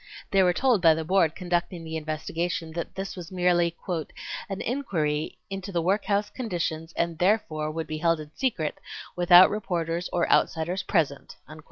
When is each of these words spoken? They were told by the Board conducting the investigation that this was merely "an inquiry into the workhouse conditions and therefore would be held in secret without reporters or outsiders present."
They 0.31 0.41
were 0.41 0.51
told 0.51 0.81
by 0.81 0.95
the 0.95 1.05
Board 1.05 1.35
conducting 1.35 1.83
the 1.83 1.95
investigation 1.95 2.71
that 2.71 2.95
this 2.95 3.15
was 3.15 3.31
merely 3.31 3.75
"an 4.49 4.59
inquiry 4.59 5.37
into 5.47 5.71
the 5.71 5.79
workhouse 5.79 6.31
conditions 6.31 6.91
and 6.93 7.19
therefore 7.19 7.69
would 7.69 7.85
be 7.85 7.99
held 7.99 8.19
in 8.19 8.31
secret 8.33 8.79
without 9.15 9.51
reporters 9.51 10.09
or 10.11 10.27
outsiders 10.31 10.81
present." 10.81 11.35